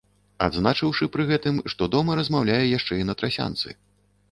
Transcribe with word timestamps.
Адзначыўшы 0.45 1.07
пры 1.17 1.25
гэтым, 1.33 1.59
што 1.75 1.89
дома 1.97 2.17
размаўляе 2.23 2.59
яшчэ 2.77 2.93
і 3.03 3.07
на 3.13 3.19
трасянцы. 3.23 3.79